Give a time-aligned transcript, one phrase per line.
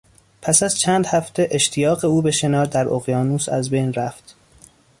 [0.41, 4.35] پس از چند هفته، اشتیاق او به شنا در اقیانوس ازبین رفت.